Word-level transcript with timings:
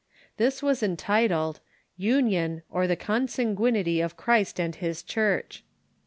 This 0.37 0.63
was 0.63 0.81
entitled" 0.81 1.59
Union, 2.09 2.63
or 2.71 2.87
the 2.87 2.95
Consanguinity 2.95 4.01
of 4.01 4.17
Christ 4.17 4.59
and 4.59 4.73
His 4.75 5.03
Church." 5.03 5.63